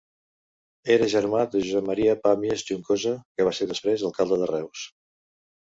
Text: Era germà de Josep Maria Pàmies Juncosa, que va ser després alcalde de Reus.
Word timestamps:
Era 0.95 1.09
germà 1.13 1.43
de 1.55 1.61
Josep 1.67 1.87
Maria 1.91 2.17
Pàmies 2.25 2.67
Juncosa, 2.71 3.15
que 3.35 3.49
va 3.51 3.55
ser 3.61 3.71
després 3.75 4.09
alcalde 4.11 4.43
de 4.45 4.51
Reus. 4.57 4.93